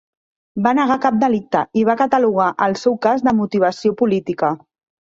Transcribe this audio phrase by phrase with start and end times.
[0.67, 4.57] Va negar cap delicte i va catalogar el seu cas de motivació política.